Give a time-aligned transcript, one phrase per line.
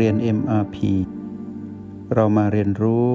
[0.00, 0.76] เรียน MRP
[2.14, 3.08] เรามาเรียนรู้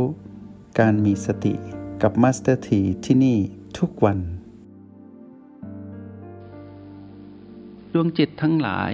[0.80, 1.54] การมีสติ
[2.02, 3.38] กับ Master T ที่ที่นี่
[3.78, 4.20] ทุกวัน
[7.94, 8.94] ดวงจิตทั้งหลาย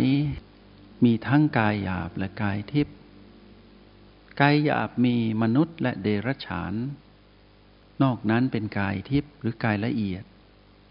[1.04, 2.96] มีทั้งกายหยาบและกายทิพย์
[4.40, 6.74] กายหยาบมีมนุษย์และเดรัจฉาน
[8.04, 10.24] นอกนั้นเป็นกายทิพย์หรือกายละเอียด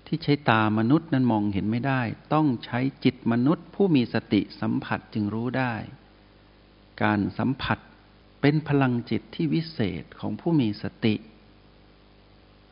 [0.07, 5.75] ที่ใช้ตามนุษย์นั้นมองเห็นไม่ได้ ต้องใช้จิตมนุษย์ผู้มีสติสัมผัสจึงรู้ได้
[7.03, 7.79] การสัมผัส
[8.41, 11.15] เป็นพลังจิตที่วิเศษของผู้มีสติ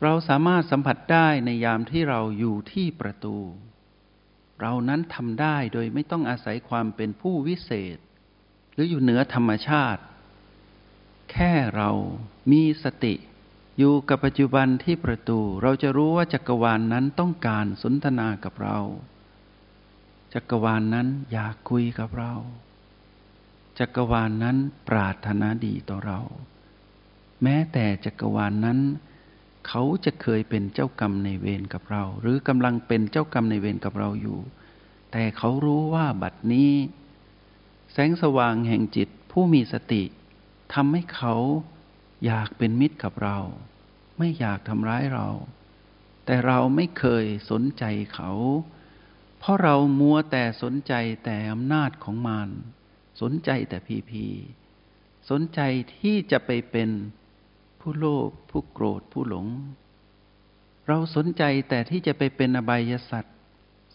[0.03, 3.37] เราสามารถสัมผัสได้ในยามที่เราอยู่ที่ประตู
[4.61, 7.97] เรานั้นทำได้โดยไม่ต้องอาศัยความเป็นผู้วิเศษ
[8.73, 10.01] หรืออยู่เหนือธรรมชาติ
[11.31, 11.89] แค่เรา
[12.51, 13.13] มีสติ
[13.77, 18.79] อยู่กับปัจจุบันที่ประตู เราจะรู้ว่าจักรวาลนนั้นต้องการสนทนากับเรา
[20.33, 22.33] จักรวาลนนั้นอยากคุยกับเรา
[23.79, 24.57] จักรวาลนนั้น
[24.89, 26.19] ปรารถนาดีต่อเรา
[27.43, 28.79] แม้แต่จักรวาลนนั้น
[29.67, 34.39] เขาจะเคยเป็นเจ้ากรรมในเวรกับเรา หรือกำลังเป็นเจ้ากรรมในเวรกับเราอยู่
[35.11, 36.71] แต่เขารู้ว่าบัดนี้
[37.91, 40.03] แสงสว่างแห่งจิตผู้มีสติ
[40.73, 41.35] ทำให้เขา
[42.25, 43.37] อยากเป็นมิตรกับเรา
[44.17, 45.27] ไม่อยากทำร้ายเรา
[46.25, 48.31] แต่เราไม่เคยสนใจเขา
[49.39, 50.93] เพราะเรามัวแต่สนใจ
[51.25, 52.49] แต่อำนาจของมาร
[53.21, 54.25] สนใจแต่พีพี
[55.29, 55.59] สนใจ
[55.97, 56.89] ที่จะไปเป็น
[57.79, 59.47] ผู้โลภผู้โกรธผู้หลง
[60.87, 63.37] เราสนใจแต่ที่จะไปเป็นอบายสัตว์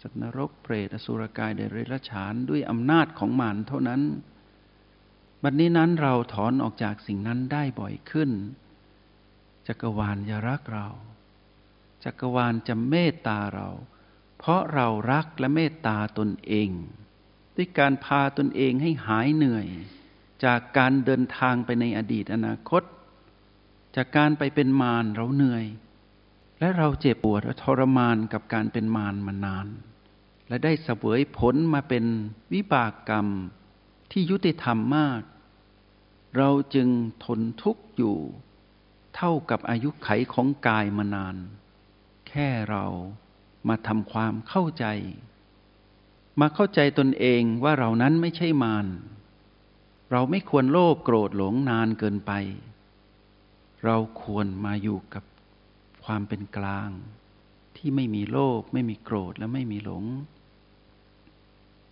[0.00, 1.60] สัตว์นรกเปรตอสุรกายเด
[1.92, 4.02] รัจฉานด้วยอำนาจของมารเท่านั้น
[5.42, 8.30] บัดนนี้นั้นเราถอนออกจากสิ่งนั้นได้บ่อยขึ้น
[9.66, 10.88] จักรวาลจะรักเรา
[12.04, 13.68] จักรวาลจะเมตตาเรา
[14.38, 16.70] เพราะเรารักและเมตตาตนเอง
[17.58, 19.66] ด้วยการพาตนเองให้หายเหนื่อย
[20.44, 22.82] จากการเดินทางไปในอดีตอนาคต
[23.96, 25.64] จากการไปเป็นมารเราเหนื่อย
[26.60, 29.66] และเราเจ็บปวดทรมานกับการเป็นมารมานาน
[30.48, 32.04] และได้เสวยผลมาเป็น
[32.52, 33.26] วิบากกรรม
[34.10, 35.22] ที่ยุติธรรมมาก
[36.36, 36.88] เราจึง
[37.24, 38.16] ทนทุกข์อยู่
[39.16, 41.36] เท่ากับอายุไขของกายมานาน
[42.28, 42.86] แค่เรา
[43.68, 44.86] มาทำความเข้าใจ
[46.40, 48.86] มาเข้าใจตนเองว่าเรานั้นไม่ใช่มาร
[50.12, 52.32] เราไม่ควรโลภโกรธหลงนานเกินไป
[53.84, 55.24] เราควรมาอยู่กับ
[56.04, 56.90] ความเป็นกลาง
[57.76, 60.04] ที่ไม่มีโลภไม่มีโกรธและไม่มีหลง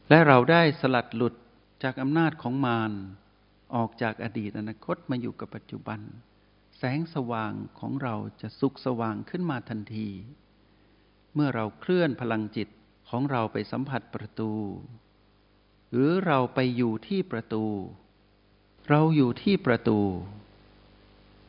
[0.09, 1.35] และเราได้สลัดหลุด
[1.83, 2.93] จากอำนาจของมาร
[3.75, 6.01] ออกจากอดีตอนาคตมาอยู่กับปัจจุบัน
[6.79, 10.09] แสงสว่างของเราจะสุกสว่างขึ้นมาทันที
[11.35, 12.69] เมื่อเราเคลื่อนพลังจิต
[13.09, 14.53] ของเราไปสัมผัสประตู
[15.93, 17.65] หรือเราไปอยู่ที่ประตู
[18.89, 20.01] เราอยู่ที่ประตู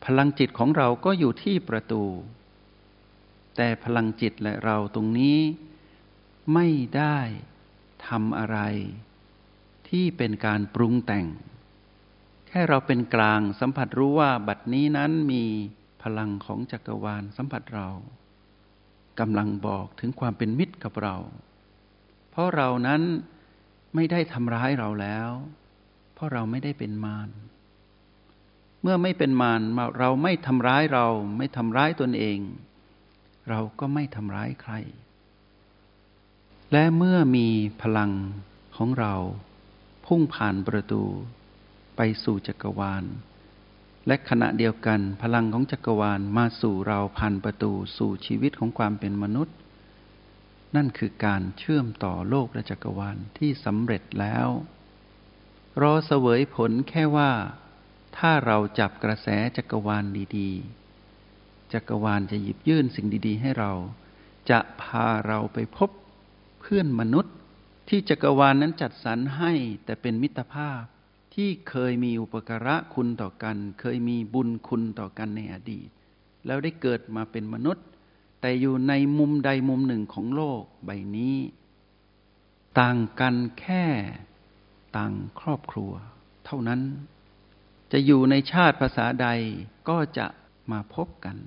[0.06, 2.04] พลังจิตของเราก็อยู่ที่ประตู
[3.56, 5.40] แต่พลังจิตและเราตรงนี้
[6.54, 6.68] ไม่
[6.98, 7.18] ได้
[8.08, 8.60] ทำอะไร
[9.90, 11.28] ที่เป็นการปรุงแต่ง
[12.48, 15.44] แค่เราเป็นกลางสัมผัสรู้ว่าบัดนี้นั้นมี
[16.04, 17.88] พลังของจักรวาลสัมผัสเรา
[19.20, 21.16] กำลังบอกถึงความเป็นมิตรกับเรา
[22.38, 23.02] ราะเรานั้น
[23.96, 25.30] ไม่ได้ทำร้ายเราแล้ว
[26.14, 27.30] เพราะเราไม่ได้เป็นมาร
[28.82, 29.62] เมื่อไม่เป็นมาร
[30.00, 32.40] เราไม่ทำร้ายเรา ไม่ทำร้ายตนเอง
[33.50, 34.74] เราก็ไม่ทำร้ายใคร
[36.72, 37.48] และเมื่อมี
[37.82, 38.12] พลัง
[38.78, 39.14] ของเรา
[40.06, 41.04] พุ่งผ่านประตู
[41.96, 43.04] ไปสู่จักรวาล
[44.08, 49.56] และขณะเดียวกันพลังของจักรวาลมาสู่เราผ่านประตูสู่ชีวิตของความเป็นมนุษย์
[50.76, 54.48] นั่นคือการเชื่อมต่อโลกและจักรวาลที่สำเร็จแล้ว
[55.82, 57.32] รอเสวยผลแค่ว่า
[58.18, 60.06] ถ้าเราจับกระแสจักรวาล
[60.38, 63.72] ดีๆ จักรวาลจะหยิบยื่นสิ่งดีๆ ให้เรา
[64.50, 65.90] จะพาเราไปพบ
[66.62, 67.34] เพื่อนมนุษย์
[67.90, 69.54] ที่จักรวาลนนั้นจัดสรรให้
[69.86, 70.82] แต่เป็นมิตรภาพ
[71.36, 75.90] ที่เคยมีอุปการะคุณต่อกัน เคยมีบุญคุณต่อกันในอดีต
[76.46, 77.86] แล้วได้เกิดมาเป็นมนุษย์
[78.42, 81.38] แต่อยู่ในมุมใดมุมหนึ่งของโลกใบนี้
[82.80, 83.86] ต่างกันแค่
[84.98, 85.92] ต่างครอบครัว
[86.46, 86.82] เท่านั้น
[87.92, 89.28] จะอยู่ในชาติภาษาใด
[89.90, 90.28] ก็จะ
[90.72, 91.38] มาพบกัน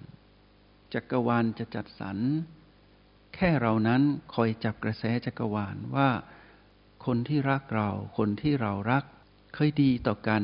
[0.94, 2.19] จักรวาลจะจัดสรร
[3.34, 4.02] แค่เรานั้น
[4.34, 6.10] คอยจับกระแสจักรวาลว่า
[7.06, 9.04] คนที่รักเรา คนที่เรารัก
[9.54, 10.42] เคยดีต่อกัน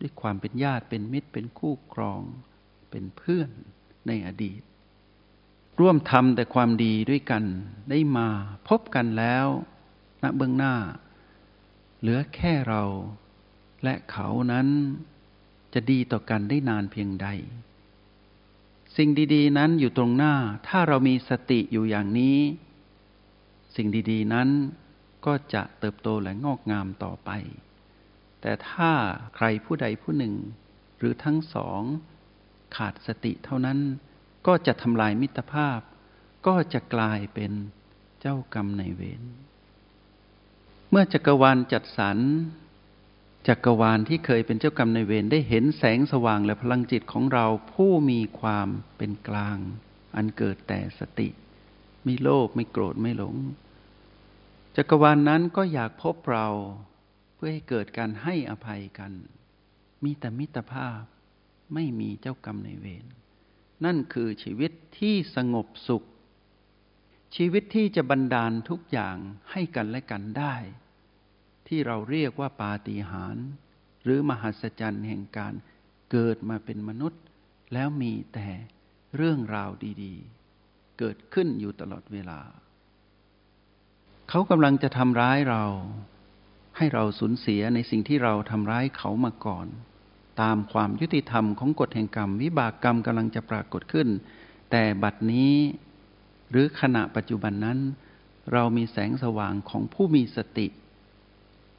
[0.00, 2.20] ด้วยความเป็นญาติเป็นมิตรเป็นคู่ครอง
[2.90, 3.50] เป็นเพื่อน
[4.06, 4.60] ในอดีต
[5.80, 7.44] ร่วมทำแต่ความดีด้วยกัน
[7.90, 8.28] ได้มา
[8.68, 9.46] พบกันแล้ว
[10.22, 10.74] ณเบื้องหน้า
[12.00, 12.84] เหลือแค่เรา
[13.84, 14.68] และเขานั้น
[15.74, 17.28] จะดีต่อกันได้นานเพียงใด
[18.96, 20.34] สิ่งดี ๆ นั้นอยู่ตรงหน้า
[20.68, 22.38] ถ้าเรามีสติอยู่อย่างนี้
[23.74, 24.48] สิ่งดี ๆ นั้น
[25.26, 27.30] ก็จะเติบโตและงอกงามต่อไป
[28.40, 28.92] แต่ถ้า
[29.36, 30.34] ใครผู้ใดผู้หนึ่ง
[30.98, 31.80] หรือทั้งสอง
[32.76, 33.78] ขาดสติเท่านั้น
[34.46, 35.80] ก็จะทำลายมิตรภาพ
[36.46, 37.52] ก็จะกลายเป็น
[38.20, 39.22] เจ้ากรรมในเวร
[40.90, 42.18] เมื่อจักรวาลจัดสรร
[43.48, 49.58] จักรวาลที่เคยเป็นเจ้ากรรมในเวรได้เห็นแสงสว่างและพลังจิตของเราผู้มีความเป็นกลาง
[50.16, 51.28] อันเกิดแต่สติ
[52.04, 53.36] ไม่โลภไม่โกรธไม่หลง
[54.76, 56.48] จักรวาลนนั้นก็อยากพบเรา
[57.34, 59.12] เพื่อให้เกิดการให้อภัยกัน
[60.04, 61.02] มีแต่มิตรภาพ
[61.74, 63.06] ไม่มีเจ้ากรรมในเวร
[63.84, 66.06] นั่นคือชีวิตที่สงบสุข
[67.36, 69.16] ชีวิตที่จะบันดาลทุกอย่าง
[69.50, 70.54] ให้กันและกันได้
[71.66, 73.46] ที่เราเรียกว่าปาฏิหาริย์
[74.02, 75.54] หรือมหัศจรรย์แห่งการ
[76.10, 77.22] เกิดมาเป็นมนุษย์
[77.72, 78.48] แล้วมีแต่
[79.16, 79.70] เรื่องราว
[80.02, 82.40] ดีๆ เกิดขึ้นอยู่ตลอดเวลา
[84.28, 85.64] เขากำลังจะทำร้ายเรา
[86.76, 89.66] ให้เราสูญเสียในสิ่งที่เราทำร้ายเขามาก่อน
[90.40, 94.08] ตามความยุติธรรมของกฎแห่งกรรม วิบากกรรมกำลังจะปรากฏขึ้น
[94.70, 95.54] แต่บัดนี้
[96.50, 97.78] หรือขณะปัจจุบันนั้น
[98.52, 100.66] เรามีแสงสว่างของผู้มีสติ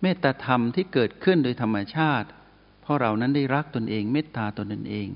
[0.02, 2.28] เมตตาธรรมที่เกิดขึ้นโดยธรรมชาติ
[2.82, 5.08] เพราะเรานั้นได้รักตนเองเมตตาตนเอง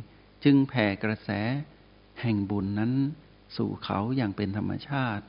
[0.44, 1.30] จึงแผ่กระแส
[2.22, 2.92] แห่งบุญนั้น
[3.56, 5.26] สู่เขาอย่างเป็นธรรมชาติ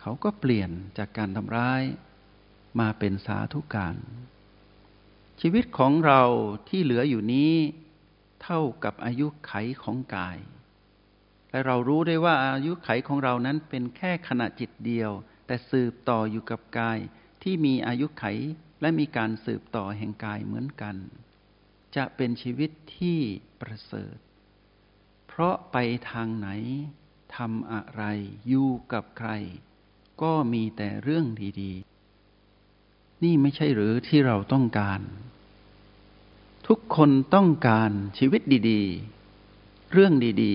[0.00, 1.82] เขาก็เปลี่ยนจากการทำร้าย
[2.80, 3.94] มาเป็นสาธุการ
[5.40, 6.22] ชีวิตของเรา
[6.68, 7.54] ที่เหลืออยู่นี้
[8.42, 9.52] เท่ากับอายุไข
[9.82, 10.38] ของกาย
[11.50, 15.10] และเรารู้ได้ว่าอายุไขของเรานั้นเป็นแค่ขณะจิตเดียว
[15.46, 16.98] แต่สืบต่ออยู่กับกาย
[17.42, 18.24] ที่มีอายุไข
[18.80, 20.96] และมีการสืบต่อแห่งกายเหมือนกัน
[21.96, 23.18] จะเป็นชีวิตที่
[23.60, 24.16] ประเสริฐ
[25.28, 25.76] เพราะไป
[26.10, 26.48] ทางไหน
[27.36, 28.02] ทำอะไร
[28.48, 29.30] อยู่กับใคร
[30.22, 31.26] ก็มีแต่เรื่อง
[31.60, 31.89] ดีๆ
[33.24, 35.00] นี่ไม่ใช่หรือที่เราต้องการ
[36.66, 38.40] ทุกคนต้องการชีวิต
[38.70, 40.12] ดีๆ เรื่อง
[40.42, 40.54] ดี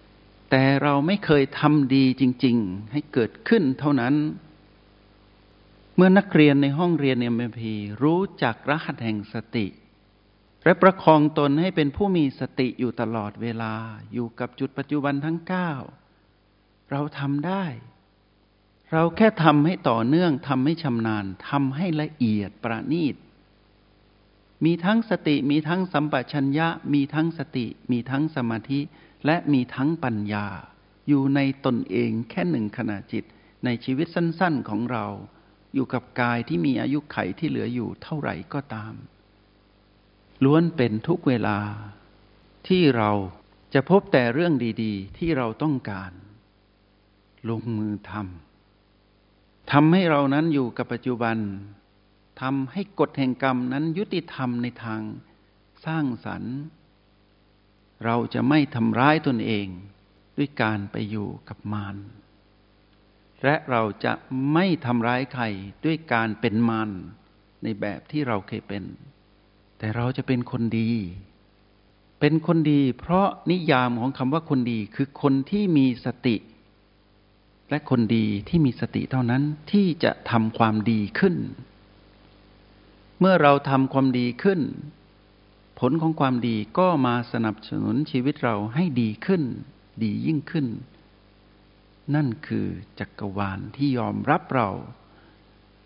[0.00, 4.14] ๆ แต่เราไม่เคยทำดีจริง ๆ ให้เกิดขึ้นเท่านั้น
[5.96, 9.66] เมื่อนักเรียนในห้องเรียนเอ็มพีรู้จักรหัสแห่งสติ
[10.64, 13.74] และประคองตนให้เป็นผู้มีสติอยู่ตลอดเวลา
[14.12, 15.70] อยู่กับจุดปัจจุบันทั้งเก้า
[16.90, 17.64] เราทำได้
[18.96, 23.14] เราแค่ทำให้ต่อเนื่องทำให้ชำนาญทำให้ละเอียดประณีต
[24.64, 28.80] มีทั้งสติมีทั้งสัมปชัญญะ มีทั้งสติ มีทั้งสมาธิ
[29.26, 30.46] และมีทั้งปัญญา
[31.08, 33.24] อยู่ในตนเองแค่หนึ่งขณะจิต
[33.64, 35.06] ในชีวิตสั้น ๆของเรา
[35.74, 38.94] อยู่กับกายที่มีอายุไขที่เหลืออยู่เท่าไหร่ก็ตาม
[40.44, 41.58] ล้วนเป็นทุกเวลา
[42.68, 43.10] ที่เรา
[43.74, 44.52] จะพบแต่เรื่อง
[44.82, 46.12] ดี ๆ ที่เราต้องการ
[47.48, 48.53] ลงมือทำ
[49.72, 51.36] ทำให้เรานั้นอยู่กับปัจจุบัน
[52.40, 55.02] ทำให้กฎแห่งกรรมนั้นยุติธรรมในทาง
[55.86, 56.56] สร้างสรรค์
[58.04, 59.66] เราจะไม่ทำร้ายตนเอง
[60.38, 61.96] ด้วยการไปอยู่กับมาร
[63.44, 64.12] และเราจะ
[64.52, 65.44] ไม่ทำร้ายใคร
[65.84, 66.90] ด้วยการเป็นมัน
[67.62, 68.84] ในแบบที่เราเคยเป็น
[69.78, 70.90] แต่เราจะเป็นคนดี
[72.20, 76.36] เป็นคนดี เพราะนิยามของคำว่าคนดีคือคนที่มีสติ
[77.70, 79.42] และคนดีที่มีสติเท่านั้น
[79.72, 81.36] ที่จะทำความดีขึ้น
[83.18, 84.60] เมื่อเราทำความดีขึ้น
[85.80, 89.42] ผลของความดีก็มาสนับสนุนชีวิตเราให้ดีขึ้น
[90.02, 90.66] ดียิ่งขึ้น
[92.14, 92.66] นั่นคือ
[92.98, 94.68] จักรวาลที่ยอมรับเรา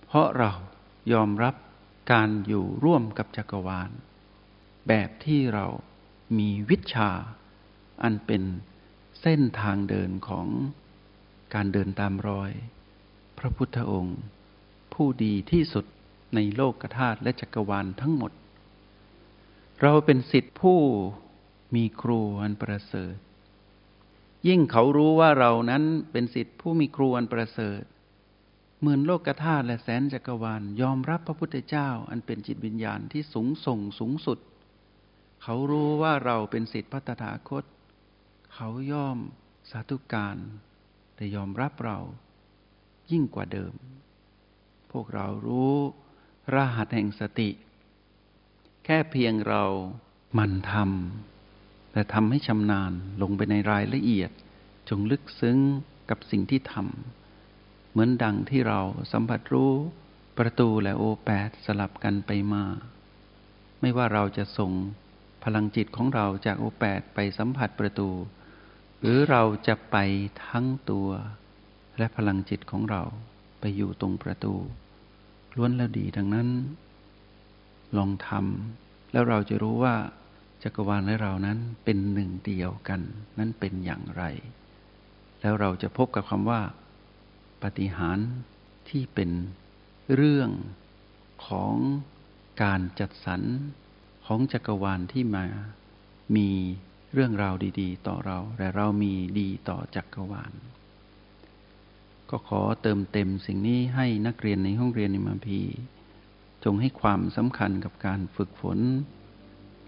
[0.06, 0.52] เพราะเรา
[1.12, 1.54] ยอมรับ
[2.12, 3.90] การอยู่ร่วมกับจักรวาล
[4.88, 5.66] แบบที่เรา
[6.38, 7.10] มีวิชา
[8.02, 8.42] อันเป็น
[9.20, 10.46] เส้นทางเดินของ
[11.54, 12.50] การเดินตามรอย
[13.38, 14.18] พระพุทธองค์
[14.94, 15.84] ผู้ดีที่สุด
[16.34, 18.32] ในโลกธาตุและจักรวาลทั้งหมด
[19.82, 20.80] เราเป็นสิทธิผู้
[21.74, 23.16] มีครูอันประเสริฐ
[24.48, 27.82] ยิ่งเขารู้ว่าเรานั้นเป็นสิทธิผู้มีครูอันประเสริฐ
[28.82, 34.38] หมื่นโลกธาตุและแสนจักรวาลยอมรับพระพุทธเจ้าอันเป็นจิตวิญญาณที่สูงส่งสูงสุด
[35.42, 37.64] เขารู้ว่าเราเป็นสิทธิพัตถาคต
[38.54, 39.18] เขาย่อม
[39.70, 40.36] สาธุการ
[41.20, 41.98] แต่ยอมรับเรา
[43.10, 43.74] ยิ่งกว่าเดิม
[44.92, 45.74] พวกเรารู้
[46.54, 47.50] รหัสแห่งสติ
[48.84, 49.64] แค่เพียงเรา
[50.38, 54.30] มันทำแต่ทำให้ชำนาญลงไปในรายละเอียด
[54.88, 55.58] จงลึกซึ้ง
[56.10, 58.80] กับสิ่งที่ทำเหมือนดังที่เรา
[59.12, 59.72] สัมผัสรู้
[60.38, 62.64] ประตูและโอแปดสลับกันไปมา
[63.80, 64.72] ไม่ว่าเราจะส่ง
[65.44, 68.08] พลังจิตของเราจากโอแปดไปสัมผัสประตู
[69.00, 69.96] หรือเราจะไป
[70.46, 71.08] ทั้งตัว
[71.98, 73.02] และพลังจิตของเรา
[73.60, 74.54] ไปอยู่ตรงประตู
[75.56, 76.48] ล้วนแล้วดีดังนั้น
[77.96, 79.94] ลองทำแล้วเราจะรู้ว่า
[80.62, 83.00] จักรวาลและเรานั้นเป็นหนึ่งเดียวกัน
[83.38, 84.22] นั้นเป็นอย่างไร
[85.40, 86.60] แล้วเราจะพบกับคำว่า
[87.62, 88.18] ปฏิหาร
[88.88, 89.30] ที่เป็น
[90.14, 90.50] เรื่อง
[91.46, 91.74] ของ
[92.62, 93.42] การจัดสรร
[94.26, 95.44] ของจักรวาลที่มา
[96.36, 96.50] มี
[97.14, 100.52] เรื่องราวดีๆ ต่อเรา และเรามีดีต่อจักรวาล
[102.30, 105.60] ก็ขอเติมเต็มสิ่งนี้ให้นักเรียนในห้องเรียนในมาพี
[106.64, 108.78] จงให้ความสำคัญกับการฝึกฝน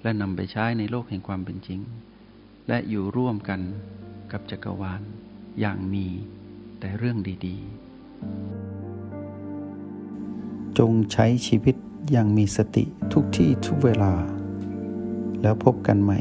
[0.02, 1.80] และนำไปใช้ในโลกแห่งความเป็นจริง
[2.68, 3.60] และอยู่ร่วมกัน
[4.32, 5.02] กับจักรวาล
[5.60, 6.06] อย่างมี
[6.80, 7.66] แต่เรื่องดีๆ
[10.78, 11.76] จงใช้ชีวิต
[12.12, 14.12] อย่างมีสติทุกที่ทุกเวลา
[15.42, 16.20] แล้วพบกันใหม่